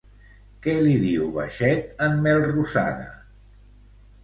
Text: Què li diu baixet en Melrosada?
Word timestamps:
Què 0.67 0.73
li 0.87 0.95
diu 1.03 1.27
baixet 1.35 2.03
en 2.07 2.17
Melrosada? 2.25 3.09